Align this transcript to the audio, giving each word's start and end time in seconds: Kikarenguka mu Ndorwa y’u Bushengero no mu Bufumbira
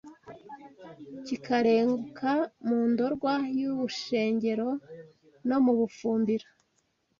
Kikarenguka 1.25 2.31
mu 2.67 2.79
Ndorwa 2.91 3.33
y’u 3.59 3.73
Bushengero 3.79 4.67
no 5.47 5.57
mu 5.63 5.73
Bufumbira 5.79 6.47